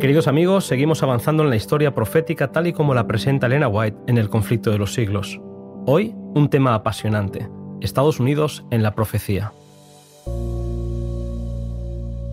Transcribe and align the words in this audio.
Queridos 0.00 0.28
amigos, 0.28 0.64
seguimos 0.64 1.02
avanzando 1.02 1.42
en 1.42 1.50
la 1.50 1.56
historia 1.56 1.94
profética 1.94 2.50
tal 2.50 2.66
y 2.66 2.72
como 2.72 2.94
la 2.94 3.06
presenta 3.06 3.48
Elena 3.48 3.68
White 3.68 3.98
en 4.06 4.16
El 4.16 4.30
conflicto 4.30 4.70
de 4.70 4.78
los 4.78 4.94
siglos. 4.94 5.38
Hoy, 5.84 6.14
un 6.34 6.48
tema 6.48 6.74
apasionante, 6.74 7.50
Estados 7.82 8.18
Unidos 8.18 8.64
en 8.70 8.82
la 8.82 8.94
profecía. 8.94 9.52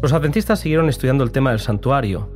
Los 0.01 0.13
adventistas 0.13 0.61
siguieron 0.61 0.87
estudiando 0.87 1.25
el 1.25 1.31
tema 1.31 1.49
del 1.49 1.59
santuario 1.59 2.29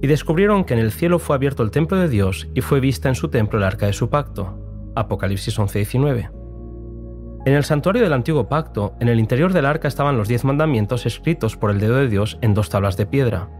y 0.00 0.06
descubrieron 0.06 0.64
que 0.64 0.72
en 0.72 0.80
el 0.80 0.92
cielo 0.92 1.18
fue 1.18 1.36
abierto 1.36 1.62
el 1.62 1.70
templo 1.70 1.98
de 1.98 2.08
Dios 2.08 2.48
y 2.54 2.62
fue 2.62 2.80
vista 2.80 3.10
en 3.10 3.16
su 3.16 3.28
templo 3.28 3.58
el 3.58 3.64
arca 3.64 3.84
de 3.84 3.92
su 3.92 4.08
pacto. 4.08 4.58
Apocalipsis 4.94 5.58
11:19. 5.58 6.30
En 7.44 7.52
el 7.52 7.64
santuario 7.64 8.02
del 8.02 8.14
antiguo 8.14 8.48
pacto, 8.48 8.94
en 8.98 9.08
el 9.08 9.20
interior 9.20 9.52
del 9.52 9.66
arca 9.66 9.88
estaban 9.88 10.16
los 10.16 10.26
diez 10.26 10.42
mandamientos 10.42 11.04
escritos 11.04 11.54
por 11.54 11.70
el 11.70 11.80
dedo 11.80 11.96
de 11.96 12.08
Dios 12.08 12.38
en 12.40 12.54
dos 12.54 12.70
tablas 12.70 12.96
de 12.96 13.04
piedra. 13.04 13.50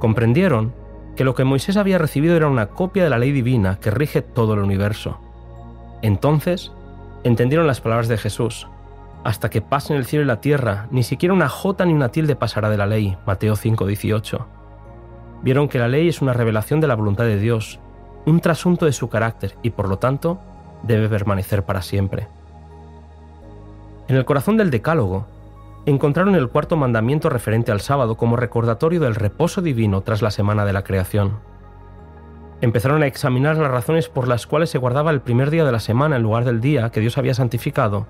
Comprendieron 0.00 0.72
que 1.14 1.24
lo 1.24 1.34
que 1.34 1.44
Moisés 1.44 1.76
había 1.76 1.98
recibido 1.98 2.34
era 2.34 2.48
una 2.48 2.66
copia 2.66 3.04
de 3.04 3.10
la 3.10 3.18
ley 3.18 3.30
divina 3.30 3.78
que 3.78 3.90
rige 3.90 4.22
todo 4.22 4.54
el 4.54 4.60
universo. 4.60 5.20
Entonces, 6.02 6.72
entendieron 7.22 7.66
las 7.66 7.80
palabras 7.80 8.08
de 8.08 8.16
Jesús. 8.16 8.66
Hasta 9.22 9.50
que 9.50 9.60
pasen 9.60 9.98
el 9.98 10.06
cielo 10.06 10.24
y 10.24 10.28
la 10.28 10.40
tierra, 10.40 10.88
ni 10.90 11.02
siquiera 11.02 11.34
una 11.34 11.50
jota 11.50 11.84
ni 11.84 11.92
una 11.92 12.08
tilde 12.08 12.36
pasará 12.36 12.70
de 12.70 12.78
la 12.78 12.86
ley. 12.86 13.16
Mateo 13.26 13.54
5:18. 13.54 14.46
Vieron 15.42 15.68
que 15.68 15.78
la 15.78 15.88
ley 15.88 16.08
es 16.08 16.22
una 16.22 16.32
revelación 16.32 16.80
de 16.80 16.86
la 16.86 16.94
voluntad 16.94 17.24
de 17.24 17.38
Dios, 17.38 17.78
un 18.24 18.40
trasunto 18.40 18.86
de 18.86 18.92
su 18.92 19.08
carácter 19.08 19.56
y 19.62 19.70
por 19.70 19.88
lo 19.88 19.98
tanto 19.98 20.40
debe 20.82 21.08
permanecer 21.08 21.64
para 21.64 21.82
siempre. 21.82 22.28
En 24.08 24.16
el 24.16 24.24
corazón 24.24 24.56
del 24.56 24.70
Decálogo, 24.70 25.26
encontraron 25.86 26.34
el 26.34 26.48
cuarto 26.48 26.76
mandamiento 26.76 27.28
referente 27.28 27.72
al 27.72 27.80
sábado 27.80 28.16
como 28.16 28.36
recordatorio 28.36 29.00
del 29.00 29.14
reposo 29.14 29.62
divino 29.62 30.02
tras 30.02 30.22
la 30.22 30.30
semana 30.30 30.64
de 30.64 30.72
la 30.72 30.84
creación. 30.84 31.38
Empezaron 32.60 33.02
a 33.02 33.06
examinar 33.06 33.56
las 33.56 33.70
razones 33.70 34.08
por 34.08 34.28
las 34.28 34.46
cuales 34.46 34.68
se 34.68 34.78
guardaba 34.78 35.10
el 35.10 35.22
primer 35.22 35.50
día 35.50 35.64
de 35.64 35.72
la 35.72 35.80
semana 35.80 36.16
en 36.16 36.22
lugar 36.22 36.44
del 36.44 36.60
día 36.60 36.90
que 36.90 37.00
Dios 37.00 37.16
había 37.16 37.34
santificado, 37.34 38.06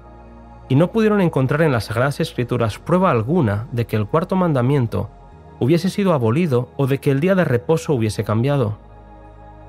y 0.69 0.75
no 0.75 0.91
pudieron 0.91 1.21
encontrar 1.21 1.63
en 1.63 1.73
las 1.73 1.85
Sagradas 1.85 2.21
Escrituras 2.21 2.79
prueba 2.79 3.11
alguna 3.11 3.67
de 3.73 3.87
que 3.87 3.97
el 3.97 4.07
cuarto 4.07 4.37
mandamiento 4.37 5.11
hubiese 5.59 5.91
sido 5.91 6.13
abolido 6.13 6.71
o 6.77 6.87
de 6.87 6.99
que 6.99 7.11
el 7.11 7.21
día 7.21 7.35
de 7.35 7.45
reposo 7.45 7.93
hubiese 7.93 8.25
cambiado. 8.25 8.79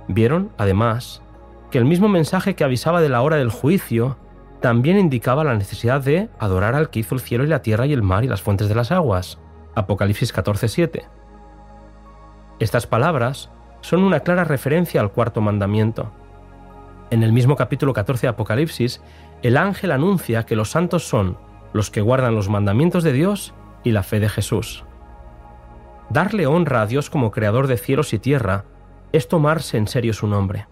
Vieron, 0.08 0.52
además, 0.58 1.22
que 1.70 1.78
el 1.78 1.86
mismo 1.86 2.08
mensaje 2.08 2.56
que 2.56 2.64
avisaba 2.64 3.02
de 3.02 3.10
la 3.10 3.22
hora 3.22 3.38
del 3.38 3.50
juicio 3.50 4.18
también 4.62 5.00
indicaba 5.00 5.44
la 5.44 5.56
necesidad 5.56 6.02
de 6.04 6.30
adorar 6.40 6.76
al 6.76 6.90
que 6.90 7.00
hizo 7.00 7.16
el 7.16 7.22
cielo 7.22 7.44
y 7.44 7.48
la 7.48 7.62
tierra 7.62 7.88
y 7.88 7.94
el 7.94 8.04
mar 8.04 8.24
y 8.24 8.28
las 8.28 8.42
fuentes 8.42 8.70
de 8.70 8.76
las 8.76 8.92
aguas. 8.92 9.40
Apocalipsis 9.76 10.34
14:7. 10.34 11.04
Estas 12.60 12.86
palabras 12.86 13.50
son 13.82 14.04
una 14.04 14.20
clara 14.20 14.44
referencia 14.44 15.02
al 15.02 15.12
cuarto 15.12 15.42
mandamiento. 15.42 16.12
En 17.10 17.24
el 17.24 17.34
mismo 17.34 17.56
capítulo 17.56 17.94
14 17.94 18.28
de 18.28 18.30
Apocalipsis, 18.30 19.02
el 19.42 19.58
ángel 19.58 19.92
anuncia 19.92 20.46
que 20.46 20.56
los 20.56 20.70
santos 20.70 21.08
son 21.08 21.38
los 21.74 21.90
que 21.90 22.02
guardan 22.02 22.36
los 22.36 22.48
mandamientos 22.48 23.04
de 23.04 23.14
Dios 23.14 23.54
y 23.84 23.92
la 23.92 24.04
fe 24.04 24.20
de 24.20 24.30
Jesús. 24.30 24.86
Darle 26.10 26.46
honra 26.46 26.84
a 26.84 26.86
Dios 26.86 27.10
como 27.10 27.32
creador 27.32 27.68
de 27.68 27.78
cielos 27.78 28.14
y 28.14 28.20
tierra 28.20 28.66
es 29.12 29.28
tomarse 29.28 29.78
en 29.78 29.88
serio 29.88 30.14
su 30.14 30.28
nombre. 30.28 30.68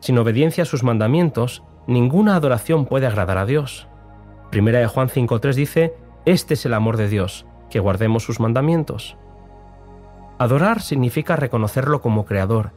Sin 0.00 0.18
obediencia 0.18 0.62
a 0.62 0.66
sus 0.66 0.82
mandamientos, 0.82 1.62
ninguna 1.86 2.36
adoración 2.36 2.86
puede 2.86 3.06
agradar 3.06 3.38
a 3.38 3.46
Dios. 3.46 3.88
Primera 4.50 4.78
de 4.78 4.86
Juan 4.86 5.08
5.3 5.08 5.54
dice, 5.54 5.94
Este 6.24 6.54
es 6.54 6.66
el 6.66 6.74
amor 6.74 6.96
de 6.96 7.08
Dios, 7.08 7.46
que 7.70 7.80
guardemos 7.80 8.22
sus 8.22 8.40
mandamientos. 8.40 9.16
Adorar 10.38 10.80
significa 10.80 11.36
reconocerlo 11.36 12.00
como 12.00 12.24
creador, 12.24 12.72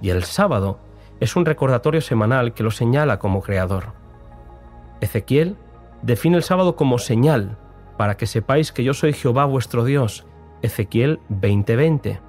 y 0.00 0.10
el 0.10 0.24
sábado 0.24 0.78
es 1.20 1.36
un 1.36 1.44
recordatorio 1.44 2.00
semanal 2.00 2.54
que 2.54 2.62
lo 2.62 2.70
señala 2.70 3.18
como 3.18 3.42
creador. 3.42 3.92
Ezequiel 5.00 5.56
define 6.02 6.36
el 6.36 6.42
sábado 6.42 6.76
como 6.76 6.98
señal, 6.98 7.56
para 7.96 8.16
que 8.16 8.26
sepáis 8.26 8.72
que 8.72 8.84
yo 8.84 8.94
soy 8.94 9.12
Jehová 9.12 9.44
vuestro 9.44 9.84
Dios. 9.84 10.24
Ezequiel 10.62 11.20
20:20. 11.28 12.20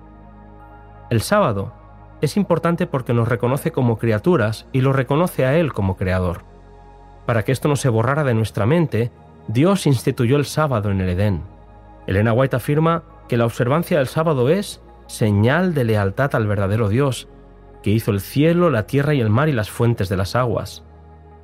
El 1.09 1.21
sábado 1.21 1.73
es 2.21 2.37
importante 2.37 2.87
porque 2.87 3.13
nos 3.13 3.27
reconoce 3.27 3.71
como 3.71 3.97
criaturas 3.97 4.67
y 4.71 4.81
lo 4.81 4.93
reconoce 4.93 5.45
a 5.45 5.57
Él 5.57 5.73
como 5.73 5.95
creador. 5.95 6.43
Para 7.25 7.43
que 7.43 7.51
esto 7.51 7.67
no 7.67 7.75
se 7.75 7.89
borrara 7.89 8.23
de 8.23 8.33
nuestra 8.33 8.65
mente, 8.65 9.11
Dios 9.47 9.87
instituyó 9.87 10.37
el 10.37 10.45
sábado 10.45 10.91
en 10.91 11.01
el 11.01 11.09
Edén. 11.09 11.43
Elena 12.07 12.33
White 12.33 12.55
afirma 12.55 13.03
que 13.27 13.37
la 13.37 13.45
observancia 13.45 13.97
del 13.97 14.07
sábado 14.07 14.49
es 14.49 14.81
señal 15.07 15.73
de 15.73 15.83
lealtad 15.83 16.35
al 16.35 16.47
verdadero 16.47 16.89
Dios, 16.89 17.27
que 17.83 17.91
hizo 17.91 18.11
el 18.11 18.21
cielo, 18.21 18.69
la 18.69 18.87
tierra 18.87 19.13
y 19.13 19.21
el 19.21 19.29
mar 19.29 19.49
y 19.49 19.53
las 19.53 19.69
fuentes 19.69 20.09
de 20.09 20.17
las 20.17 20.35
aguas. 20.35 20.83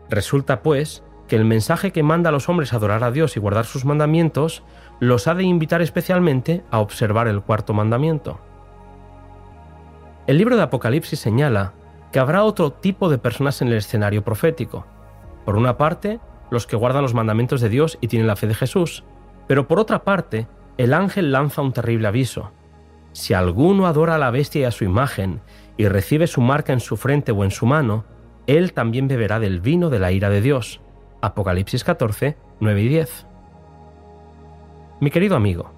Resulta, 0.09 0.61
pues, 0.61 1.03
que 1.27 1.35
el 1.35 1.45
mensaje 1.45 1.91
que 1.91 2.03
manda 2.03 2.29
a 2.29 2.31
los 2.31 2.49
hombres 2.49 2.73
a 2.73 2.75
adorar 2.77 3.03
a 3.03 3.11
Dios 3.11 3.35
y 3.35 3.39
guardar 3.39 3.65
sus 3.65 3.85
mandamientos 3.85 4.63
los 4.99 5.27
ha 5.27 5.35
de 5.35 5.43
invitar 5.43 5.81
especialmente 5.81 6.63
a 6.71 6.79
observar 6.79 7.27
el 7.27 7.41
cuarto 7.41 7.73
mandamiento. 7.73 8.39
El 10.27 10.39
libro 10.39 10.55
de 10.55 10.63
Apocalipsis 10.63 11.19
señala 11.19 11.73
que 12.11 12.17
habrá 12.17 12.43
otro 12.43 12.71
tipo 12.71 13.09
de 13.09 13.19
personas 13.19 13.61
en 13.61 13.67
el 13.67 13.75
escenario 13.75 14.23
profético. 14.23 14.87
Por 15.45 15.55
una 15.55 15.77
parte, 15.77 16.19
los 16.49 16.65
que 16.65 16.75
guardan 16.75 17.03
los 17.03 17.13
mandamientos 17.13 17.61
de 17.61 17.69
Dios 17.69 17.99
y 18.01 18.07
tienen 18.07 18.27
la 18.27 18.35
fe 18.35 18.47
de 18.47 18.55
Jesús, 18.55 19.03
pero 19.47 19.67
por 19.67 19.79
otra 19.79 20.03
parte, 20.03 20.47
el 20.79 20.95
ángel 20.95 21.31
lanza 21.31 21.61
un 21.61 21.73
terrible 21.73 22.07
aviso. 22.07 22.51
Si 23.13 23.35
alguno 23.35 23.85
adora 23.85 24.15
a 24.15 24.17
la 24.17 24.31
bestia 24.31 24.61
y 24.61 24.63
a 24.63 24.71
su 24.71 24.83
imagen, 24.83 25.41
y 25.77 25.87
recibe 25.87 26.25
su 26.25 26.41
marca 26.41 26.73
en 26.73 26.79
su 26.79 26.97
frente 26.97 27.31
o 27.31 27.43
en 27.43 27.51
su 27.51 27.67
mano, 27.67 28.05
él 28.47 28.73
también 28.73 29.07
beberá 29.07 29.39
del 29.39 29.61
vino 29.61 29.91
de 29.91 29.99
la 29.99 30.11
ira 30.11 30.29
de 30.29 30.41
Dios. 30.41 30.81
Apocalipsis 31.21 31.83
14, 31.83 32.35
9 32.61 32.81
y 32.81 32.87
10. 32.87 33.27
Mi 35.01 35.11
querido 35.11 35.35
amigo, 35.35 35.71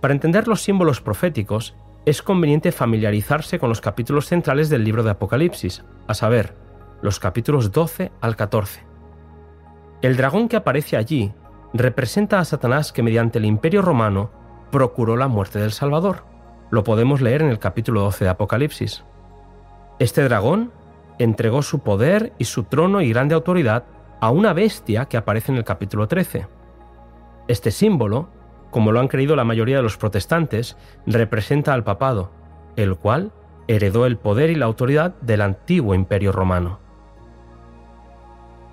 para 0.00 0.14
entender 0.14 0.46
los 0.46 0.62
símbolos 0.62 1.00
proféticos 1.00 1.74
es 2.08 2.22
conveniente 2.22 2.72
familiarizarse 2.72 3.58
con 3.58 3.68
los 3.68 3.82
capítulos 3.82 4.26
centrales 4.26 4.70
del 4.70 4.82
libro 4.82 5.02
de 5.02 5.10
Apocalipsis, 5.10 5.84
a 6.06 6.14
saber, 6.14 6.54
los 7.02 7.20
capítulos 7.20 7.70
12 7.70 8.12
al 8.22 8.34
14. 8.34 8.82
El 10.00 10.16
dragón 10.16 10.48
que 10.48 10.56
aparece 10.56 10.96
allí 10.96 11.34
representa 11.74 12.38
a 12.38 12.46
Satanás 12.46 12.92
que 12.92 13.02
mediante 13.02 13.38
el 13.38 13.44
imperio 13.44 13.82
romano 13.82 14.30
procuró 14.70 15.16
la 15.18 15.28
muerte 15.28 15.58
del 15.58 15.72
Salvador. 15.72 16.24
Lo 16.70 16.82
podemos 16.82 17.20
leer 17.20 17.42
en 17.42 17.50
el 17.50 17.58
capítulo 17.58 18.00
12 18.00 18.24
de 18.24 18.30
Apocalipsis. 18.30 19.04
Este 19.98 20.22
dragón 20.22 20.72
entregó 21.18 21.60
su 21.60 21.80
poder 21.80 22.32
y 22.38 22.44
su 22.44 22.64
trono 22.64 23.02
y 23.02 23.10
grande 23.10 23.34
autoridad 23.34 23.84
a 24.20 24.30
una 24.30 24.54
bestia 24.54 25.06
que 25.06 25.18
aparece 25.18 25.52
en 25.52 25.58
el 25.58 25.64
capítulo 25.64 26.08
13. 26.08 26.46
Este 27.48 27.70
símbolo 27.70 28.30
como 28.70 28.92
lo 28.92 29.00
han 29.00 29.08
creído 29.08 29.36
la 29.36 29.44
mayoría 29.44 29.76
de 29.76 29.82
los 29.82 29.96
protestantes, 29.96 30.76
representa 31.06 31.72
al 31.72 31.84
papado, 31.84 32.30
el 32.76 32.96
cual 32.96 33.32
heredó 33.66 34.06
el 34.06 34.16
poder 34.16 34.50
y 34.50 34.54
la 34.54 34.66
autoridad 34.66 35.14
del 35.20 35.42
antiguo 35.42 35.94
imperio 35.94 36.32
romano. 36.32 36.80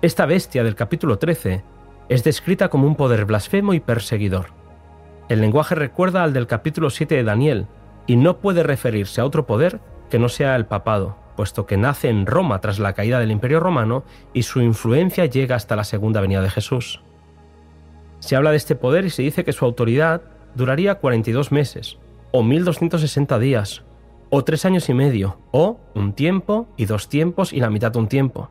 Esta 0.02 0.26
bestia 0.26 0.62
del 0.64 0.74
capítulo 0.74 1.18
13 1.18 1.64
es 2.08 2.24
descrita 2.24 2.68
como 2.68 2.86
un 2.86 2.96
poder 2.96 3.24
blasfemo 3.24 3.74
y 3.74 3.80
perseguidor. 3.80 4.46
El 5.28 5.40
lenguaje 5.40 5.74
recuerda 5.74 6.22
al 6.22 6.32
del 6.32 6.46
capítulo 6.46 6.90
7 6.90 7.16
de 7.16 7.24
Daniel 7.24 7.66
y 8.06 8.16
no 8.16 8.38
puede 8.38 8.62
referirse 8.62 9.20
a 9.20 9.24
otro 9.24 9.46
poder 9.46 9.80
que 10.08 10.18
no 10.18 10.28
sea 10.28 10.54
el 10.54 10.66
papado, 10.66 11.16
puesto 11.36 11.66
que 11.66 11.76
nace 11.76 12.08
en 12.08 12.26
Roma 12.26 12.60
tras 12.60 12.78
la 12.78 12.92
caída 12.92 13.18
del 13.18 13.32
imperio 13.32 13.60
romano 13.60 14.04
y 14.32 14.44
su 14.44 14.60
influencia 14.60 15.26
llega 15.26 15.56
hasta 15.56 15.76
la 15.76 15.84
segunda 15.84 16.20
venida 16.20 16.42
de 16.42 16.50
Jesús. 16.50 17.02
Se 18.20 18.36
habla 18.36 18.50
de 18.50 18.56
este 18.56 18.76
poder 18.76 19.04
y 19.04 19.10
se 19.10 19.22
dice 19.22 19.44
que 19.44 19.52
su 19.52 19.64
autoridad 19.64 20.22
duraría 20.54 20.96
42 20.96 21.52
meses, 21.52 21.98
o 22.32 22.42
1260 22.42 23.38
días, 23.38 23.84
o 24.30 24.42
tres 24.44 24.64
años 24.64 24.88
y 24.88 24.94
medio, 24.94 25.38
o 25.52 25.78
un 25.94 26.12
tiempo 26.12 26.66
y 26.76 26.86
dos 26.86 27.08
tiempos 27.08 27.52
y 27.52 27.60
la 27.60 27.70
mitad 27.70 27.92
de 27.92 27.98
un 27.98 28.08
tiempo. 28.08 28.50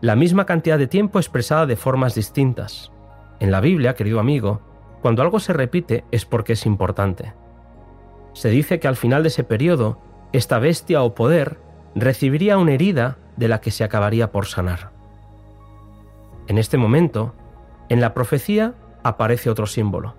La 0.00 0.16
misma 0.16 0.44
cantidad 0.44 0.78
de 0.78 0.86
tiempo 0.86 1.18
expresada 1.18 1.66
de 1.66 1.76
formas 1.76 2.14
distintas. 2.14 2.92
En 3.40 3.50
la 3.50 3.60
Biblia, 3.60 3.94
querido 3.94 4.20
amigo, 4.20 4.60
cuando 5.00 5.22
algo 5.22 5.40
se 5.40 5.52
repite 5.52 6.04
es 6.10 6.24
porque 6.24 6.54
es 6.54 6.66
importante. 6.66 7.32
Se 8.32 8.50
dice 8.50 8.80
que 8.80 8.88
al 8.88 8.96
final 8.96 9.22
de 9.22 9.28
ese 9.28 9.44
periodo, 9.44 9.98
esta 10.32 10.58
bestia 10.58 11.02
o 11.02 11.14
poder 11.14 11.58
recibiría 11.94 12.58
una 12.58 12.72
herida 12.72 13.18
de 13.36 13.48
la 13.48 13.60
que 13.60 13.70
se 13.70 13.84
acabaría 13.84 14.32
por 14.32 14.46
sanar. 14.46 14.90
En 16.48 16.58
este 16.58 16.76
momento, 16.76 17.34
en 17.88 18.00
la 18.00 18.14
profecía 18.14 18.74
aparece 19.02 19.50
otro 19.50 19.66
símbolo. 19.66 20.14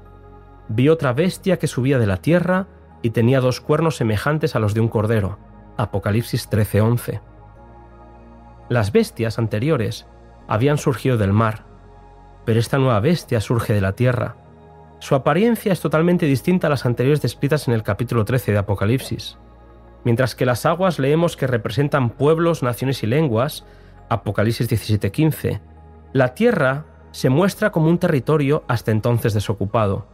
Vi 0.70 0.90
otra 0.90 1.14
bestia 1.14 1.58
que 1.60 1.68
subía 1.68 2.00
de 2.00 2.08
la 2.08 2.18
tierra 2.18 2.68
y 3.02 3.12
tenía 3.12 3.40
dos 3.40 3.62
cuernos 3.62 3.98
semejantes 3.98 4.56
a 4.56 4.60
los 4.60 4.74
de 4.74 4.80
un 4.80 4.88
cordero. 4.88 5.38
Apocalipsis 5.78 6.50
13:11. 6.50 7.22
Las 8.70 8.92
bestias 8.92 9.38
anteriores 9.38 10.08
habían 10.48 10.78
surgido 10.78 11.18
del 11.18 11.34
mar, 11.34 11.66
pero 12.46 12.60
esta 12.60 12.78
nueva 12.78 13.00
bestia 13.00 13.42
surge 13.42 13.74
de 13.74 13.82
la 13.82 13.94
tierra. 13.94 14.38
Su 15.00 15.14
apariencia 15.14 15.72
es 15.72 15.82
totalmente 15.82 16.26
distinta 16.26 16.68
a 16.68 16.70
las 16.70 16.86
anteriores 16.86 17.22
descritas 17.22 17.68
en 17.68 17.74
el 17.74 17.84
capítulo 17.84 18.26
13 18.26 18.54
de 18.54 18.58
Apocalipsis. 18.58 19.38
Mientras 20.04 20.36
que 20.36 20.46
las 20.46 20.66
aguas 20.66 21.00
leemos 21.00 21.36
que 21.36 21.48
representan 21.48 22.12
pueblos, 22.12 22.64
naciones 22.64 23.04
y 23.04 23.08
lenguas, 23.08 23.66
Apocalipsis 24.10 24.70
17:15, 24.70 25.62
la 26.14 26.34
tierra 26.34 26.86
se 27.16 27.30
muestra 27.30 27.72
como 27.72 27.88
un 27.88 27.98
territorio 27.98 28.66
hasta 28.68 28.92
entonces 28.92 29.34
desocupado. 29.34 30.06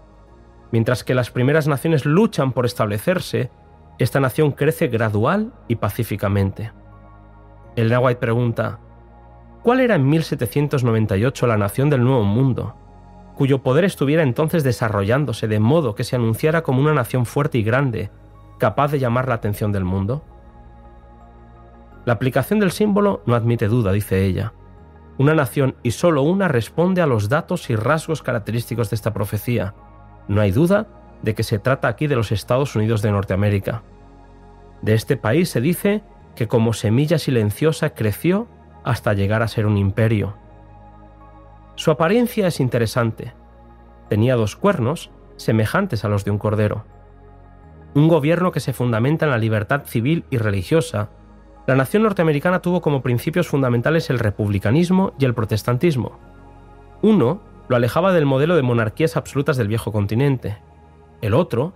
Mientras 0.72 1.04
que 1.04 1.16
las 1.16 1.32
primeras 1.32 1.68
naciones 1.68 2.06
luchan 2.06 2.52
por 2.52 2.64
establecerse, 2.64 3.50
esta 3.98 4.20
nación 4.20 4.52
crece 4.52 4.88
gradual 4.88 5.52
y 5.68 5.78
pacíficamente. 5.78 6.72
El 7.76 7.92
White 7.98 8.20
pregunta, 8.20 8.78
¿cuál 9.64 9.80
era 9.80 9.96
en 9.96 10.08
1798 10.08 11.48
la 11.48 11.58
nación 11.58 11.90
del 11.90 12.04
Nuevo 12.04 12.24
Mundo, 12.24 12.76
cuyo 13.36 13.64
poder 13.64 13.84
estuviera 13.84 14.22
entonces 14.22 14.64
desarrollándose 14.64 15.48
de 15.48 15.60
modo 15.60 15.96
que 15.96 16.04
se 16.04 16.16
anunciara 16.16 16.62
como 16.62 16.82
una 16.82 16.94
nación 16.94 17.26
fuerte 17.26 17.58
y 17.58 17.64
grande, 17.64 18.12
capaz 18.60 18.92
de 18.92 19.00
llamar 19.00 19.28
la 19.28 19.34
atención 19.34 19.72
del 19.72 19.86
mundo? 19.86 20.24
La 22.06 22.14
aplicación 22.14 22.60
del 22.60 22.70
símbolo 22.70 23.24
no 23.26 23.34
admite 23.34 23.68
duda, 23.68 23.92
dice 23.92 24.24
ella. 24.24 24.54
Una 25.22 25.36
nación 25.36 25.76
y 25.84 25.92
solo 25.92 26.24
una 26.24 26.48
responde 26.48 27.00
a 27.00 27.06
los 27.06 27.30
datos 27.30 27.70
y 27.70 27.76
rasgos 27.76 28.24
característicos 28.24 28.90
de 28.90 28.96
esta 28.96 29.14
profecía. 29.14 29.76
No 30.28 30.42
hay 30.42 30.50
duda 30.50 30.88
de 31.22 31.36
que 31.36 31.44
se 31.44 31.60
trata 31.60 31.90
aquí 31.90 32.08
de 32.08 32.16
los 32.16 32.32
Estados 32.32 32.76
Unidos 32.76 33.04
de 33.04 33.12
Norteamérica. 33.12 33.84
De 34.82 34.96
este 34.96 35.18
país 35.18 35.48
se 35.52 35.62
dice 35.62 36.02
que 36.36 36.48
como 36.48 36.74
semilla 36.74 37.20
silenciosa 37.20 37.92
creció 37.92 38.48
hasta 38.84 39.14
llegar 39.14 39.44
a 39.44 39.48
ser 39.48 39.68
un 39.68 39.78
imperio. 39.78 40.34
Su 41.76 41.92
apariencia 41.92 42.48
es 42.48 42.60
interesante. 42.60 43.36
Tenía 44.10 44.36
dos 44.36 44.56
cuernos, 44.56 45.12
semejantes 45.38 46.04
a 46.04 46.10
los 46.10 46.26
de 46.26 46.32
un 46.32 46.40
cordero. 46.40 46.84
Un 47.94 48.08
gobierno 48.08 48.52
que 48.52 48.60
se 48.60 48.74
fundamenta 48.74 49.26
en 49.26 49.32
la 49.32 49.38
libertad 49.38 49.84
civil 49.86 50.26
y 50.32 50.40
religiosa, 50.40 51.10
la 51.72 51.78
nación 51.78 52.04
norteamericana 52.04 52.62
tuvo 52.62 52.82
como 52.82 53.02
principios 53.02 53.48
fundamentales 53.48 54.10
el 54.10 54.20
republicanismo 54.20 55.14
y 55.18 55.24
el 55.24 55.34
protestantismo. 55.34 56.20
Uno 57.02 57.40
lo 57.70 57.78
alejaba 57.78 58.12
del 58.12 58.26
modelo 58.26 58.58
de 58.58 58.62
monarquías 58.62 59.16
absolutas 59.16 59.56
del 59.56 59.70
viejo 59.70 59.94
continente. 59.94 60.58
El 61.22 61.34
otro 61.34 61.72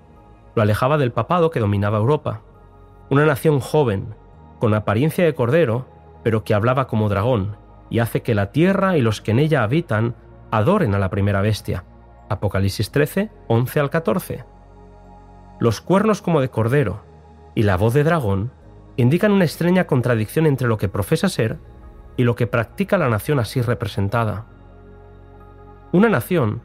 lo 0.54 0.62
alejaba 0.62 0.98
del 0.98 1.14
papado 1.14 1.50
que 1.50 1.62
dominaba 1.62 1.98
Europa. 1.98 2.42
Una 3.10 3.26
nación 3.26 3.62
joven, 3.62 4.16
con 4.60 4.74
apariencia 4.74 5.24
de 5.24 5.34
cordero, 5.34 5.88
pero 6.26 6.44
que 6.44 6.54
hablaba 6.54 6.88
como 6.88 7.08
dragón, 7.08 7.56
y 7.90 8.00
hace 8.00 8.22
que 8.22 8.36
la 8.36 8.52
tierra 8.52 8.98
y 8.98 9.02
los 9.02 9.22
que 9.22 9.32
en 9.32 9.40
ella 9.40 9.64
habitan 9.64 10.14
adoren 10.52 10.94
a 10.94 11.00
la 11.00 11.10
primera 11.10 11.40
bestia. 11.40 11.86
Apocalipsis 12.28 12.92
13, 12.92 13.32
11 13.48 13.80
al 13.80 13.90
14. 13.90 14.44
Los 15.62 15.80
cuernos 15.80 16.22
como 16.22 16.42
de 16.42 16.50
cordero 16.50 17.02
y 17.56 17.64
la 17.64 17.78
voz 17.78 17.94
de 17.94 18.04
dragón 18.04 18.52
indican 18.98 19.32
una 19.32 19.46
extraña 19.46 19.86
contradicción 19.86 20.46
entre 20.46 20.68
lo 20.68 20.78
que 20.78 20.90
profesa 20.90 21.30
ser 21.30 21.58
y 22.18 22.24
lo 22.24 22.36
que 22.36 22.48
practica 22.48 22.98
la 22.98 23.10
nación 23.10 23.40
así 23.40 23.62
representada. 23.62 24.46
Una 25.92 26.10
nación 26.10 26.62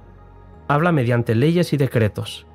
habla 0.69 0.93
mediante 0.93 1.35
leyes 1.35 1.73
y 1.73 1.77
decretos. 1.77 2.47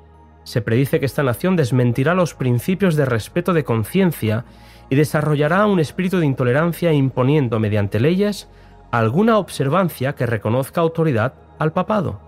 Se 0.44 0.62
predice 0.62 1.00
que 1.00 1.06
esta 1.06 1.22
nación 1.22 1.56
desmentirá 1.56 2.14
los 2.14 2.34
principios 2.34 2.96
de 2.96 3.04
respeto 3.04 3.52
de 3.52 3.64
conciencia 3.64 4.44
y 4.88 4.96
desarrollará 4.96 5.66
un 5.66 5.80
espíritu 5.80 6.18
de 6.18 6.26
intolerancia 6.26 6.92
imponiendo 6.92 7.58
mediante 7.58 8.00
leyes 8.00 8.48
alguna 8.90 9.38
observancia 9.38 10.14
que 10.14 10.26
reconozca 10.26 10.80
autoridad 10.80 11.34
al 11.58 11.72
papado. 11.72 12.20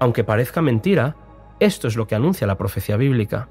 Aunque 0.00 0.24
parezca 0.24 0.62
mentira, 0.62 1.16
esto 1.60 1.88
es 1.88 1.96
lo 1.96 2.06
que 2.06 2.14
anuncia 2.14 2.46
la 2.46 2.56
profecía 2.56 2.96
bíblica. 2.96 3.48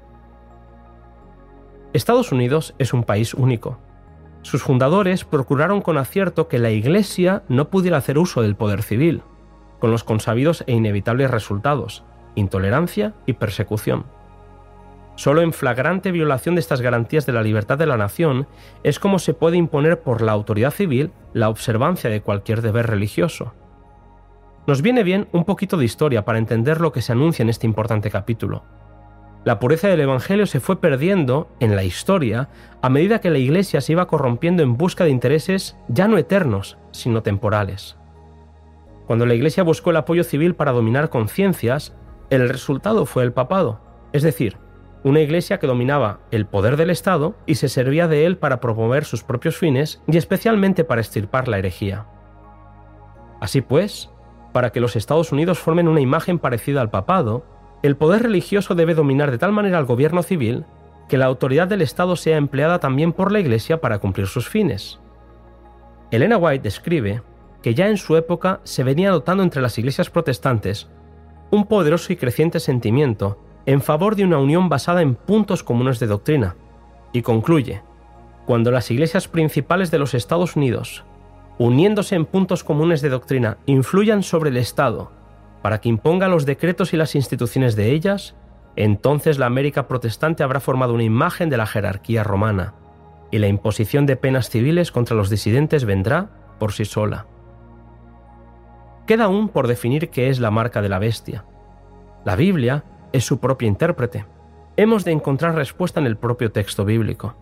Estados 1.94 2.32
Unidos 2.32 2.74
es 2.78 2.92
un 2.92 3.02
país 3.02 3.32
único. 3.32 3.78
Sus 4.42 4.62
fundadores 4.62 5.24
procuraron 5.24 5.80
con 5.80 5.96
acierto 5.96 6.46
que 6.46 6.58
la 6.58 6.70
Iglesia 6.70 7.42
no 7.48 7.70
pudiera 7.70 7.96
hacer 7.96 8.18
uso 8.18 8.42
del 8.42 8.56
poder 8.56 8.82
civil, 8.82 9.22
con 9.78 9.90
los 9.90 10.04
consabidos 10.04 10.64
e 10.66 10.72
inevitables 10.72 11.30
resultados, 11.30 12.04
intolerancia 12.34 13.14
y 13.24 13.34
persecución. 13.34 14.04
Solo 15.16 15.40
en 15.40 15.52
flagrante 15.52 16.12
violación 16.12 16.54
de 16.54 16.60
estas 16.60 16.80
garantías 16.80 17.26
de 17.26 17.32
la 17.32 17.42
libertad 17.42 17.78
de 17.78 17.86
la 17.86 17.96
nación 17.96 18.46
es 18.84 19.00
como 19.00 19.18
se 19.18 19.34
puede 19.34 19.56
imponer 19.56 20.00
por 20.00 20.22
la 20.22 20.32
autoridad 20.32 20.70
civil 20.70 21.10
la 21.32 21.48
observancia 21.48 22.10
de 22.10 22.20
cualquier 22.20 22.62
deber 22.62 22.86
religioso. 22.86 23.54
Nos 24.66 24.82
viene 24.82 25.02
bien 25.02 25.26
un 25.32 25.44
poquito 25.44 25.78
de 25.78 25.86
historia 25.86 26.24
para 26.24 26.38
entender 26.38 26.80
lo 26.80 26.92
que 26.92 27.02
se 27.02 27.12
anuncia 27.12 27.42
en 27.42 27.48
este 27.48 27.66
importante 27.66 28.10
capítulo. 28.10 28.62
La 29.48 29.58
pureza 29.58 29.88
del 29.88 30.02
Evangelio 30.02 30.44
se 30.44 30.60
fue 30.60 30.78
perdiendo 30.78 31.48
en 31.58 31.74
la 31.74 31.82
historia 31.82 32.50
a 32.82 32.90
medida 32.90 33.22
que 33.22 33.30
la 33.30 33.38
Iglesia 33.38 33.80
se 33.80 33.92
iba 33.92 34.06
corrompiendo 34.06 34.62
en 34.62 34.76
busca 34.76 35.04
de 35.04 35.10
intereses 35.10 35.74
ya 35.88 36.06
no 36.06 36.18
eternos, 36.18 36.76
sino 36.90 37.22
temporales. 37.22 37.96
Cuando 39.06 39.24
la 39.24 39.32
Iglesia 39.32 39.62
buscó 39.62 39.88
el 39.88 39.96
apoyo 39.96 40.22
civil 40.22 40.54
para 40.54 40.72
dominar 40.72 41.08
conciencias, 41.08 41.96
el 42.28 42.46
resultado 42.46 43.06
fue 43.06 43.22
el 43.22 43.32
papado, 43.32 43.80
es 44.12 44.22
decir, 44.22 44.58
una 45.02 45.20
iglesia 45.20 45.58
que 45.58 45.66
dominaba 45.66 46.20
el 46.30 46.44
poder 46.44 46.76
del 46.76 46.90
Estado 46.90 47.34
y 47.46 47.54
se 47.54 47.70
servía 47.70 48.06
de 48.06 48.26
él 48.26 48.36
para 48.36 48.60
promover 48.60 49.06
sus 49.06 49.24
propios 49.24 49.56
fines 49.56 50.02
y 50.06 50.18
especialmente 50.18 50.84
para 50.84 51.00
extirpar 51.00 51.48
la 51.48 51.56
herejía. 51.58 52.04
Así 53.40 53.62
pues, 53.62 54.10
para 54.52 54.72
que 54.72 54.80
los 54.80 54.94
Estados 54.94 55.32
Unidos 55.32 55.58
formen 55.58 55.88
una 55.88 56.02
imagen 56.02 56.38
parecida 56.38 56.82
al 56.82 56.90
papado, 56.90 57.56
el 57.82 57.96
poder 57.96 58.22
religioso 58.22 58.74
debe 58.74 58.94
dominar 58.94 59.30
de 59.30 59.38
tal 59.38 59.52
manera 59.52 59.78
al 59.78 59.86
gobierno 59.86 60.22
civil 60.22 60.64
que 61.08 61.18
la 61.18 61.26
autoridad 61.26 61.68
del 61.68 61.82
Estado 61.82 62.16
sea 62.16 62.36
empleada 62.36 62.80
también 62.80 63.12
por 63.12 63.32
la 63.32 63.40
Iglesia 63.40 63.80
para 63.80 63.98
cumplir 63.98 64.26
sus 64.26 64.48
fines. 64.48 65.00
Elena 66.10 66.36
White 66.36 66.62
describe 66.62 67.22
que 67.62 67.74
ya 67.74 67.88
en 67.88 67.96
su 67.96 68.16
época 68.16 68.60
se 68.64 68.84
venía 68.84 69.10
notando 69.10 69.42
entre 69.42 69.62
las 69.62 69.78
iglesias 69.78 70.10
protestantes 70.10 70.88
un 71.50 71.66
poderoso 71.66 72.12
y 72.12 72.16
creciente 72.16 72.60
sentimiento 72.60 73.38
en 73.66 73.80
favor 73.80 74.16
de 74.16 74.24
una 74.24 74.38
unión 74.38 74.68
basada 74.68 75.02
en 75.02 75.14
puntos 75.14 75.62
comunes 75.62 75.98
de 75.98 76.06
doctrina, 76.06 76.56
y 77.12 77.22
concluye, 77.22 77.82
cuando 78.46 78.70
las 78.70 78.90
iglesias 78.90 79.28
principales 79.28 79.90
de 79.90 79.98
los 79.98 80.14
Estados 80.14 80.56
Unidos, 80.56 81.04
uniéndose 81.58 82.14
en 82.14 82.24
puntos 82.24 82.64
comunes 82.64 83.02
de 83.02 83.10
doctrina, 83.10 83.58
influyan 83.66 84.22
sobre 84.22 84.50
el 84.50 84.56
Estado 84.56 85.10
para 85.68 85.82
que 85.82 85.90
imponga 85.90 86.28
los 86.28 86.46
decretos 86.46 86.94
y 86.94 86.96
las 86.96 87.14
instituciones 87.14 87.76
de 87.76 87.92
ellas, 87.92 88.34
entonces 88.74 89.38
la 89.38 89.44
América 89.44 89.86
protestante 89.86 90.42
habrá 90.42 90.60
formado 90.60 90.94
una 90.94 91.02
imagen 91.02 91.50
de 91.50 91.58
la 91.58 91.66
jerarquía 91.66 92.24
romana, 92.24 92.72
y 93.30 93.36
la 93.36 93.48
imposición 93.48 94.06
de 94.06 94.16
penas 94.16 94.48
civiles 94.48 94.90
contra 94.90 95.14
los 95.14 95.28
disidentes 95.28 95.84
vendrá 95.84 96.30
por 96.58 96.72
sí 96.72 96.86
sola. 96.86 97.26
Queda 99.06 99.24
aún 99.24 99.50
por 99.50 99.66
definir 99.66 100.08
qué 100.08 100.30
es 100.30 100.40
la 100.40 100.50
marca 100.50 100.80
de 100.80 100.88
la 100.88 100.98
bestia. 100.98 101.44
La 102.24 102.34
Biblia 102.34 102.84
es 103.12 103.26
su 103.26 103.38
propia 103.38 103.68
intérprete. 103.68 104.24
Hemos 104.78 105.04
de 105.04 105.12
encontrar 105.12 105.54
respuesta 105.54 106.00
en 106.00 106.06
el 106.06 106.16
propio 106.16 106.50
texto 106.50 106.86
bíblico. 106.86 107.36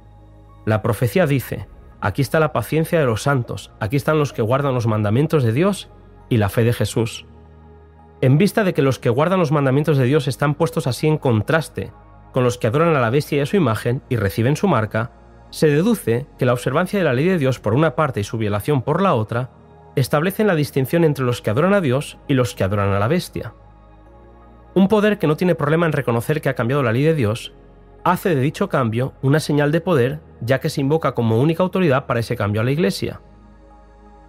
La 0.64 0.82
profecía 0.82 1.28
dice, 1.28 1.68
aquí 2.00 2.22
está 2.22 2.40
la 2.40 2.52
paciencia 2.52 2.98
de 2.98 3.06
los 3.06 3.22
santos, 3.22 3.70
aquí 3.78 3.94
están 3.94 4.18
los 4.18 4.32
que 4.32 4.42
guardan 4.42 4.74
los 4.74 4.88
mandamientos 4.88 5.44
de 5.44 5.52
Dios 5.52 5.90
y 6.28 6.38
la 6.38 6.48
fe 6.48 6.64
de 6.64 6.72
Jesús. 6.72 7.24
En 8.22 8.38
vista 8.38 8.64
de 8.64 8.72
que 8.72 8.82
los 8.82 8.98
que 8.98 9.10
guardan 9.10 9.38
los 9.38 9.52
mandamientos 9.52 9.98
de 9.98 10.04
Dios 10.04 10.26
están 10.26 10.54
puestos 10.54 10.86
así 10.86 11.06
en 11.06 11.18
contraste 11.18 11.92
con 12.32 12.44
los 12.44 12.58
que 12.58 12.66
adoran 12.66 12.94
a 12.96 13.00
la 13.00 13.10
bestia 13.10 13.38
y 13.38 13.40
a 13.40 13.46
su 13.46 13.56
imagen 13.56 14.02
y 14.08 14.16
reciben 14.16 14.56
su 14.56 14.68
marca, 14.68 15.10
se 15.50 15.68
deduce 15.68 16.26
que 16.38 16.44
la 16.44 16.52
observancia 16.52 16.98
de 16.98 17.04
la 17.04 17.14
ley 17.14 17.26
de 17.26 17.38
Dios 17.38 17.60
por 17.60 17.74
una 17.74 17.94
parte 17.94 18.20
y 18.20 18.24
su 18.24 18.36
violación 18.36 18.82
por 18.82 19.00
la 19.00 19.14
otra 19.14 19.50
establecen 19.96 20.46
la 20.46 20.54
distinción 20.54 21.04
entre 21.04 21.24
los 21.24 21.40
que 21.40 21.50
adoran 21.50 21.72
a 21.72 21.80
Dios 21.80 22.18
y 22.28 22.34
los 22.34 22.54
que 22.54 22.64
adoran 22.64 22.90
a 22.90 22.98
la 22.98 23.08
bestia. 23.08 23.54
Un 24.74 24.88
poder 24.88 25.18
que 25.18 25.26
no 25.26 25.36
tiene 25.36 25.54
problema 25.54 25.86
en 25.86 25.92
reconocer 25.92 26.42
que 26.42 26.50
ha 26.50 26.54
cambiado 26.54 26.82
la 26.82 26.92
ley 26.92 27.04
de 27.04 27.14
Dios, 27.14 27.54
hace 28.04 28.34
de 28.34 28.40
dicho 28.40 28.68
cambio 28.68 29.14
una 29.22 29.40
señal 29.40 29.72
de 29.72 29.80
poder 29.80 30.20
ya 30.40 30.60
que 30.60 30.68
se 30.68 30.82
invoca 30.82 31.12
como 31.12 31.40
única 31.40 31.62
autoridad 31.62 32.06
para 32.06 32.20
ese 32.20 32.36
cambio 32.36 32.60
a 32.60 32.64
la 32.64 32.70
Iglesia. 32.70 33.20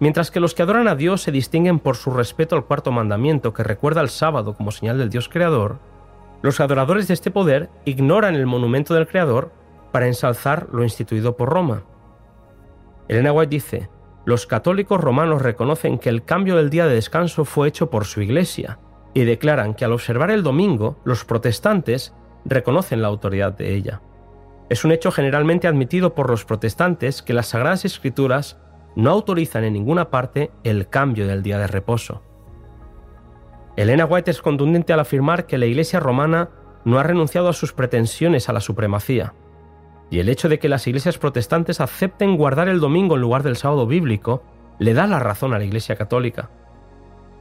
Mientras 0.00 0.30
que 0.30 0.40
los 0.40 0.54
que 0.54 0.62
adoran 0.62 0.86
a 0.86 0.94
Dios 0.94 1.22
se 1.22 1.32
distinguen 1.32 1.80
por 1.80 1.96
su 1.96 2.10
respeto 2.10 2.54
al 2.54 2.64
cuarto 2.64 2.92
mandamiento 2.92 3.52
que 3.52 3.64
recuerda 3.64 4.00
el 4.00 4.08
sábado 4.08 4.54
como 4.54 4.70
señal 4.70 4.98
del 4.98 5.10
Dios 5.10 5.28
creador, 5.28 5.78
los 6.40 6.60
adoradores 6.60 7.08
de 7.08 7.14
este 7.14 7.32
poder 7.32 7.68
ignoran 7.84 8.36
el 8.36 8.46
monumento 8.46 8.94
del 8.94 9.08
creador 9.08 9.50
para 9.90 10.06
ensalzar 10.06 10.68
lo 10.72 10.84
instituido 10.84 11.36
por 11.36 11.48
Roma. 11.48 11.82
Elena 13.08 13.32
White 13.32 13.50
dice, 13.50 13.90
los 14.24 14.46
católicos 14.46 15.00
romanos 15.00 15.42
reconocen 15.42 15.98
que 15.98 16.10
el 16.10 16.24
cambio 16.24 16.56
del 16.56 16.70
día 16.70 16.86
de 16.86 16.94
descanso 16.94 17.44
fue 17.44 17.66
hecho 17.66 17.90
por 17.90 18.04
su 18.04 18.20
iglesia 18.20 18.78
y 19.14 19.24
declaran 19.24 19.74
que 19.74 19.84
al 19.84 19.92
observar 19.92 20.30
el 20.30 20.42
domingo, 20.42 20.98
los 21.04 21.24
protestantes 21.24 22.14
reconocen 22.44 23.02
la 23.02 23.08
autoridad 23.08 23.54
de 23.54 23.74
ella. 23.74 24.02
Es 24.68 24.84
un 24.84 24.92
hecho 24.92 25.10
generalmente 25.10 25.66
admitido 25.66 26.14
por 26.14 26.28
los 26.28 26.44
protestantes 26.44 27.22
que 27.22 27.32
las 27.32 27.46
Sagradas 27.46 27.86
Escrituras 27.86 28.58
no 28.96 29.10
autorizan 29.10 29.64
en 29.64 29.74
ninguna 29.74 30.10
parte 30.10 30.50
el 30.64 30.88
cambio 30.88 31.26
del 31.26 31.42
día 31.42 31.58
de 31.58 31.66
reposo. 31.66 32.22
Elena 33.76 34.06
White 34.06 34.30
es 34.30 34.42
contundente 34.42 34.92
al 34.92 35.00
afirmar 35.00 35.46
que 35.46 35.58
la 35.58 35.66
Iglesia 35.66 36.00
romana 36.00 36.50
no 36.84 36.98
ha 36.98 37.02
renunciado 37.02 37.48
a 37.48 37.52
sus 37.52 37.72
pretensiones 37.72 38.48
a 38.48 38.52
la 38.52 38.60
supremacía, 38.60 39.34
y 40.10 40.20
el 40.20 40.28
hecho 40.28 40.48
de 40.48 40.58
que 40.58 40.68
las 40.68 40.86
iglesias 40.86 41.18
protestantes 41.18 41.80
acepten 41.80 42.36
guardar 42.36 42.68
el 42.68 42.80
domingo 42.80 43.14
en 43.14 43.20
lugar 43.20 43.42
del 43.42 43.56
sábado 43.56 43.86
bíblico 43.86 44.42
le 44.78 44.94
da 44.94 45.06
la 45.06 45.18
razón 45.18 45.54
a 45.54 45.58
la 45.58 45.64
Iglesia 45.64 45.96
católica. 45.96 46.50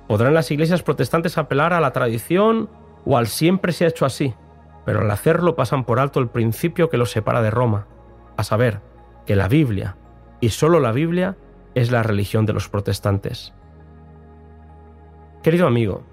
Podrán 0.07 0.33
las 0.33 0.51
iglesias 0.51 0.83
protestantes 0.83 1.37
apelar 1.37 1.73
a 1.73 1.81
la 1.81 1.91
tradición 1.91 2.69
o 3.05 3.17
al 3.17 3.27
siempre 3.27 3.71
se 3.71 3.85
ha 3.85 3.89
hecho 3.89 4.05
así, 4.05 4.33
pero 4.85 5.01
al 5.01 5.11
hacerlo 5.11 5.55
pasan 5.55 5.85
por 5.85 5.99
alto 5.99 6.19
el 6.19 6.29
principio 6.29 6.89
que 6.89 6.97
los 6.97 7.11
separa 7.11 7.41
de 7.41 7.51
Roma, 7.51 7.87
a 8.37 8.43
saber, 8.43 8.81
que 9.25 9.35
la 9.35 9.47
Biblia, 9.47 9.97
y 10.39 10.49
solo 10.49 10.79
la 10.79 10.91
Biblia, 10.91 11.37
es 11.75 11.91
la 11.91 12.03
religión 12.03 12.45
de 12.45 12.53
los 12.53 12.69
protestantes. 12.69 13.53
Querido 15.43 15.67
amigo, 15.67 16.03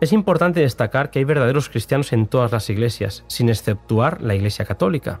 es 0.00 0.12
importante 0.12 0.60
destacar 0.60 1.10
que 1.10 1.20
hay 1.20 1.24
verdaderos 1.24 1.68
cristianos 1.68 2.12
en 2.12 2.26
todas 2.26 2.52
las 2.52 2.68
iglesias, 2.68 3.24
sin 3.28 3.48
exceptuar 3.48 4.20
la 4.20 4.34
Iglesia 4.34 4.66
católica, 4.66 5.20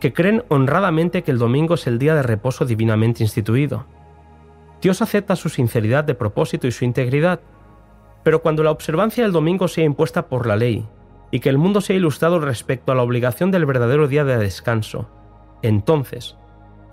que 0.00 0.12
creen 0.12 0.44
honradamente 0.48 1.22
que 1.22 1.30
el 1.30 1.38
domingo 1.38 1.74
es 1.74 1.86
el 1.86 1.98
día 1.98 2.14
de 2.14 2.22
reposo 2.22 2.64
divinamente 2.64 3.22
instituido. 3.22 3.86
Dios 4.80 5.02
acepta 5.02 5.36
su 5.36 5.48
sinceridad 5.48 6.04
de 6.04 6.14
propósito 6.14 6.66
y 6.66 6.72
su 6.72 6.84
integridad, 6.84 7.40
pero 8.22 8.40
cuando 8.40 8.62
la 8.62 8.70
observancia 8.70 9.24
del 9.24 9.32
domingo 9.32 9.68
sea 9.68 9.84
impuesta 9.84 10.28
por 10.28 10.46
la 10.46 10.56
ley 10.56 10.88
y 11.30 11.40
que 11.40 11.48
el 11.48 11.58
mundo 11.58 11.80
sea 11.80 11.96
ilustrado 11.96 12.40
respecto 12.40 12.92
a 12.92 12.94
la 12.94 13.02
obligación 13.02 13.50
del 13.50 13.66
verdadero 13.66 14.08
día 14.08 14.24
de 14.24 14.38
descanso, 14.38 15.10
entonces, 15.62 16.36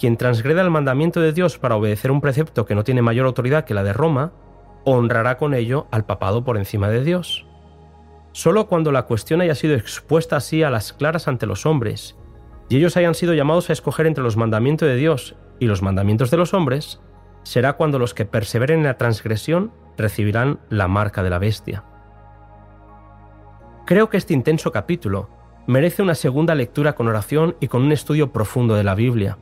quien 0.03 0.17
transgreda 0.17 0.62
el 0.62 0.69
mandamiento 0.69 1.22
de 1.22 1.31
Dios 1.31 1.57
para 1.57 1.77
obedecer 1.77 2.12
un 2.12 2.19
precepto 2.19 2.65
que 2.65 2.75
no 2.75 2.83
tiene 2.83 3.01
mayor 3.01 3.25
autoridad 3.25 3.63
que 3.63 3.74
la 3.74 3.86
de 3.86 3.93
Roma, 3.93 4.33
honrará 4.83 5.38
con 5.38 5.53
ello 5.53 5.88
al 5.91 6.05
papado 6.05 6.43
por 6.43 6.57
encima 6.57 6.89
de 6.89 7.05
Dios. 7.05 7.45
Solo 8.33 8.67
cuando 8.67 8.91
la 8.91 9.03
cuestión 9.03 9.39
haya 9.39 9.55
sido 9.55 9.75
expuesta 9.75 10.36
así 10.36 10.62
a 10.62 10.69
las 10.69 10.91
claras 10.91 11.29
ante 11.29 11.45
los 11.45 11.65
hombres, 11.65 12.17
y 12.67 12.75
ellos 12.75 12.98
hayan 12.98 13.15
sido 13.15 13.33
llamados 13.33 13.69
a 13.69 13.72
escoger 13.72 14.05
entre 14.05 14.25
los 14.25 14.36
mandamientos 14.36 14.89
de 14.89 14.98
Dios 14.98 15.38
y 15.57 15.67
los 15.67 15.81
mandamientos 15.81 16.29
de 16.31 16.36
los 16.36 16.53
hombres, 16.53 17.00
será 17.43 17.77
cuando 17.77 17.98
los 17.98 18.13
que 18.13 18.25
perseveren 18.25 18.79
en 18.79 18.88
la 18.88 18.98
transgresión 18.98 19.72
recibirán 19.95 20.60
la 20.67 20.89
marca 20.89 21.24
de 21.24 21.29
la 21.29 21.39
bestia. 21.39 21.86
Creo 23.86 24.10
que 24.10 24.17
este 24.17 24.33
intenso 24.33 24.74
capítulo 24.74 25.29
merece 25.65 26.01
una 26.01 26.15
segunda 26.15 26.55
lectura 26.55 26.91
con 26.91 27.07
oración 27.07 27.55
y 27.62 27.69
con 27.69 27.83
un 27.83 27.93
estudio 27.93 28.33
profundo 28.33 28.75
de 28.75 28.83
la 28.83 28.95
Biblia. 28.95 29.38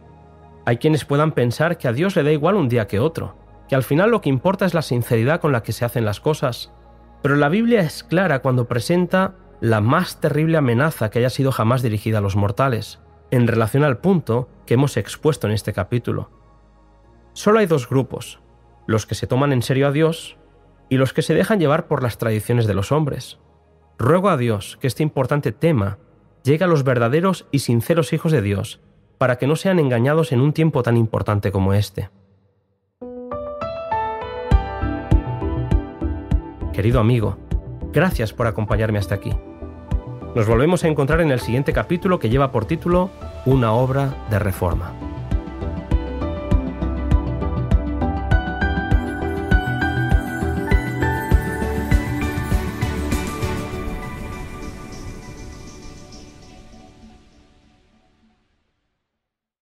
Hay 0.65 0.77
quienes 0.77 1.05
puedan 1.05 1.31
pensar 1.31 1.77
que 1.77 1.87
a 1.87 1.93
Dios 1.93 2.15
le 2.15 2.23
da 2.23 2.31
igual 2.31 2.55
un 2.55 2.69
día 2.69 2.87
que 2.87 2.99
otro, 2.99 3.35
que 3.67 3.75
al 3.75 3.83
final 3.83 4.11
lo 4.11 4.21
que 4.21 4.29
importa 4.29 4.65
es 4.65 4.73
la 4.73 4.81
sinceridad 4.81 5.41
con 5.41 5.51
la 5.51 5.63
que 5.63 5.71
se 5.71 5.85
hacen 5.85 6.05
las 6.05 6.19
cosas, 6.19 6.71
pero 7.21 7.35
la 7.35 7.49
Biblia 7.49 7.81
es 7.81 8.03
clara 8.03 8.41
cuando 8.41 8.67
presenta 8.67 9.35
la 9.59 9.81
más 9.81 10.19
terrible 10.19 10.57
amenaza 10.57 11.09
que 11.09 11.19
haya 11.19 11.29
sido 11.29 11.51
jamás 11.51 11.81
dirigida 11.81 12.17
a 12.17 12.21
los 12.21 12.35
mortales, 12.35 12.99
en 13.31 13.47
relación 13.47 13.83
al 13.83 13.99
punto 13.99 14.49
que 14.65 14.73
hemos 14.73 14.97
expuesto 14.97 15.47
en 15.47 15.53
este 15.53 15.73
capítulo. 15.73 16.29
Solo 17.33 17.59
hay 17.59 17.65
dos 17.65 17.87
grupos, 17.87 18.39
los 18.87 19.05
que 19.05 19.15
se 19.15 19.27
toman 19.27 19.53
en 19.53 19.61
serio 19.61 19.87
a 19.87 19.91
Dios 19.91 20.37
y 20.89 20.97
los 20.97 21.13
que 21.13 21.21
se 21.21 21.33
dejan 21.33 21.59
llevar 21.59 21.87
por 21.87 22.03
las 22.03 22.17
tradiciones 22.17 22.67
de 22.67 22.73
los 22.73 22.91
hombres. 22.91 23.39
Ruego 23.97 24.29
a 24.29 24.37
Dios 24.37 24.77
que 24.81 24.87
este 24.87 25.03
importante 25.03 25.51
tema 25.51 25.97
llegue 26.43 26.65
a 26.65 26.67
los 26.67 26.83
verdaderos 26.83 27.47
y 27.51 27.59
sinceros 27.59 28.13
hijos 28.13 28.31
de 28.31 28.41
Dios, 28.41 28.81
para 29.21 29.37
que 29.37 29.45
no 29.45 29.55
sean 29.55 29.77
engañados 29.77 30.31
en 30.31 30.41
un 30.41 30.51
tiempo 30.51 30.81
tan 30.81 30.97
importante 30.97 31.51
como 31.51 31.75
este. 31.75 32.09
Querido 36.73 36.99
amigo, 36.99 37.37
gracias 37.93 38.33
por 38.33 38.47
acompañarme 38.47 38.97
hasta 38.97 39.13
aquí. 39.13 39.31
Nos 40.33 40.47
volvemos 40.47 40.83
a 40.83 40.87
encontrar 40.87 41.21
en 41.21 41.29
el 41.29 41.39
siguiente 41.39 41.71
capítulo 41.71 42.17
que 42.17 42.31
lleva 42.31 42.51
por 42.51 42.65
título 42.65 43.11
Una 43.45 43.73
obra 43.73 44.11
de 44.31 44.39
reforma. 44.39 44.91